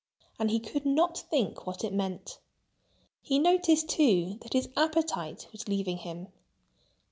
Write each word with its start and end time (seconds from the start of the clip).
And 0.39 0.49
he 0.49 0.59
could 0.59 0.83
not 0.83 1.15
think 1.29 1.67
what 1.67 1.83
it 1.83 1.93
meant. 1.93 2.39
He 3.21 3.37
noticed, 3.37 3.87
too, 3.87 4.39
that 4.41 4.53
his 4.53 4.67
appetite 4.75 5.47
was 5.51 5.67
leaving 5.67 5.97
him. 5.97 6.29